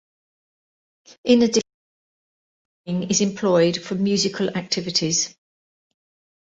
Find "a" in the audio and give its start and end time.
2.87-2.87